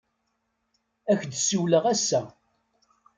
Ad 1.11 1.11
ak-d-siwleɣ 1.17 1.83
ass-a. 1.93 2.21